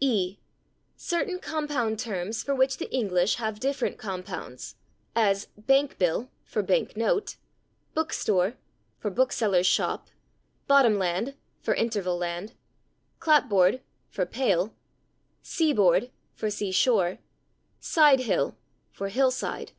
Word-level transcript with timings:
e. 0.00 0.38
"Certain 0.96 1.38
compound 1.38 1.98
terms 1.98 2.42
for 2.42 2.54
which 2.54 2.78
the 2.78 2.90
English 2.90 3.34
have 3.34 3.60
different 3.60 3.98
compounds," 3.98 4.76
as 5.14 5.48
/bank 5.60 5.98
bill/, 5.98 6.30
(/bank 6.50 6.96
note/), 6.96 7.36
/book 7.94 8.10
store/ 8.10 8.54
(/book 9.02 9.30
seller's 9.32 9.66
shop/), 9.66 10.08
/bottom 10.66 10.96
land/ 10.96 11.34
(/interval 11.76 12.16
land/), 12.18 12.54
/clapboard/ 13.20 13.82
(/pale/), 14.30 14.72
/sea 15.44 15.76
board/ 15.76 16.10
(/sea 16.38 16.72
shore/), 16.72 17.18
/side 17.82 18.20
hill/ 18.20 18.56
(/hill 19.08 19.30
side 19.30 19.72